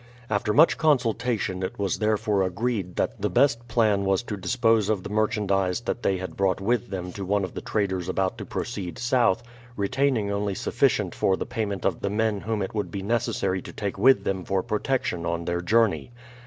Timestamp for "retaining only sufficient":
9.77-11.13